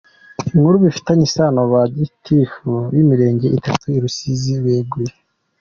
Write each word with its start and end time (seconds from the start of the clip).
Inkuru 0.55 0.75
bifitanye 0.85 1.23
isano: 1.29 1.61
Ba 1.71 1.81
Gitifu 1.95 2.69
b’Imirenge 2.93 3.47
itatu 3.57 3.85
i 3.89 3.99
Rusizi 4.03 4.53
beguye. 4.63 5.13